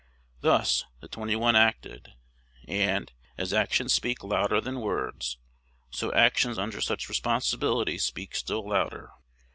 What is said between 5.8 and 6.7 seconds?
so actions